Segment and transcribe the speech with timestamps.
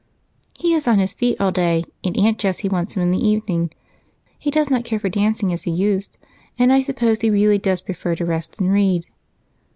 [0.57, 3.71] "He is on his feet all day, and Aunt Jessie wants him in the evening.
[4.39, 6.17] He does not care for dancing as he used,
[6.57, 9.05] and I suppose he really does prefer to rest and read."